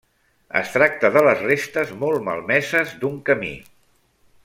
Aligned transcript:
Es 0.59 0.71
tracta 0.75 1.11
de 1.17 1.23
les 1.27 1.43
restes, 1.49 1.91
molt 2.05 2.25
malmeses, 2.31 2.97
d'un 3.05 3.21
camí. 3.29 3.53